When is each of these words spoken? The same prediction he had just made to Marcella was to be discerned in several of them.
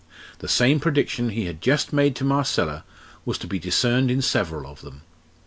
The 0.39 0.47
same 0.47 0.79
prediction 0.79 1.29
he 1.29 1.45
had 1.45 1.61
just 1.61 1.93
made 1.93 2.15
to 2.15 2.23
Marcella 2.23 2.83
was 3.23 3.37
to 3.37 3.45
be 3.45 3.59
discerned 3.59 4.09
in 4.09 4.23
several 4.23 4.65
of 4.65 4.81
them. 4.81 5.03